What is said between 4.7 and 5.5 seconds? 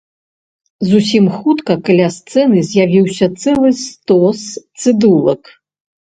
цыдулак.